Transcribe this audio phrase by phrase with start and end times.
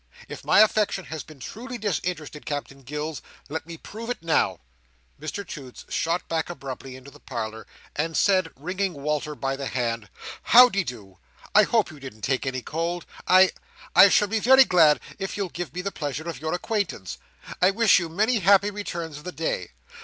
[0.27, 4.57] If my affection has been truly disinterested, Captain Gills, let me prove it now!"
[5.21, 10.09] Mr Toots shot back abruptly into the parlour, and said, wringing Walter by the hand:
[10.41, 11.19] "How de do?
[11.53, 13.05] I hope you didn't take any cold.
[13.27, 17.19] I—I shall be very glad if you'll give me the pleasure of your acquaintance.
[17.61, 19.69] I wish you many happy returns of the day.